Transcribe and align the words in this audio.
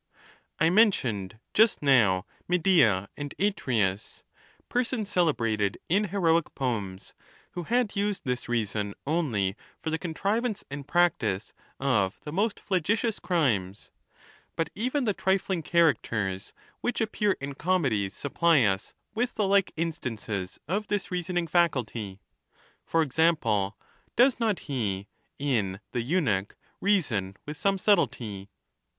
I 0.59 0.71
mentioned 0.71 1.37
just 1.53 1.83
now 1.83 2.25
Medea 2.47 3.07
and 3.15 3.35
Atreus, 3.37 4.23
per 4.67 4.83
sons 4.83 5.11
celebrated 5.11 5.77
in 5.89 6.05
heroic 6.05 6.55
poems, 6.55 7.13
who 7.51 7.65
had 7.65 7.95
used 7.95 8.23
this 8.25 8.49
rea 8.49 8.65
son 8.65 8.95
only 9.05 9.55
for 9.79 9.91
the 9.91 9.99
contrivance 9.99 10.65
and 10.71 10.87
practice 10.87 11.53
of 11.79 12.19
the 12.21 12.31
most 12.31 12.59
fla 12.59 12.79
gitious 12.81 13.21
crimes; 13.21 13.91
but 14.55 14.71
even 14.73 15.03
the 15.05 15.13
trifling 15.13 15.61
characters 15.61 16.51
which 16.79 16.99
ap 16.99 17.11
pear 17.11 17.33
in 17.39 17.53
comedies 17.53 18.15
supply 18.15 18.63
us 18.63 18.95
with 19.13 19.35
the 19.35 19.47
like 19.47 19.71
instances 19.77 20.59
of 20.67 20.87
this 20.87 21.11
reasoning 21.11 21.45
faculty; 21.45 22.19
for 22.87 23.03
example, 23.03 23.77
does 24.15 24.39
not 24.39 24.57
he, 24.61 25.07
in 25.37 25.79
the 25.91 26.01
Eu 26.01 26.21
nuch, 26.21 26.55
reason 26.79 27.37
with 27.45 27.55
some 27.55 27.77
subtlety 27.77 28.49